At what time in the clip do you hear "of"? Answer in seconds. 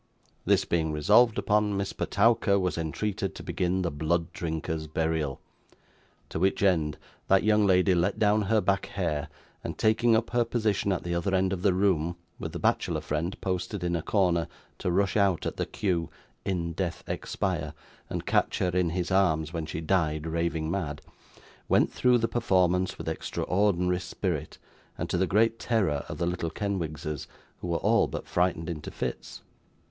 11.53-11.61, 26.09-26.17